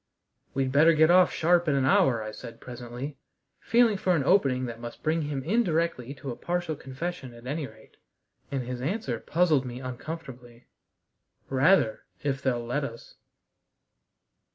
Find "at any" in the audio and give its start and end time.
7.35-7.67